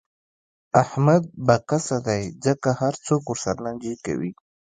احمد 0.83 1.23
به 1.45 1.55
کسه 1.69 1.97
دی، 2.07 2.23
ځکه 2.45 2.69
هر 2.81 2.93
څوک 3.05 3.23
ورسره 3.27 3.61
لانجې 3.65 3.93
کوي. 4.05 4.31